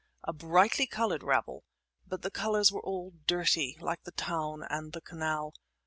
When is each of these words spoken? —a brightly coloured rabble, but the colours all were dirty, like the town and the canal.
—a 0.23 0.33
brightly 0.33 0.87
coloured 0.87 1.21
rabble, 1.21 1.63
but 2.07 2.23
the 2.23 2.31
colours 2.31 2.71
all 2.71 3.11
were 3.11 3.17
dirty, 3.27 3.77
like 3.79 4.01
the 4.01 4.11
town 4.13 4.63
and 4.67 4.93
the 4.93 5.01
canal. 5.01 5.53